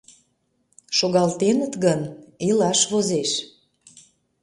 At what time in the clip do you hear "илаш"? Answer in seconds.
2.47-2.79